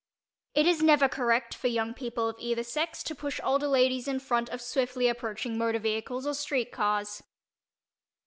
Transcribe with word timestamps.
It 0.55 0.65
is 0.65 0.81
never 0.81 1.07
correct 1.07 1.53
for 1.53 1.67
young 1.67 1.93
people 1.93 2.27
of 2.27 2.35
either 2.39 2.63
"sex" 2.63 3.03
to 3.03 3.13
push 3.13 3.39
older 3.43 3.67
ladies 3.67 4.07
in 4.07 4.19
front 4.19 4.49
of 4.49 4.59
swiftly 4.59 5.07
approaching 5.07 5.59
motor 5.59 5.77
vehicles 5.77 6.25
or 6.25 6.33
street 6.33 6.71
cars. 6.71 7.21